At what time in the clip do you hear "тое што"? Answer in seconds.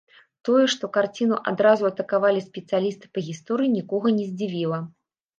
0.47-0.87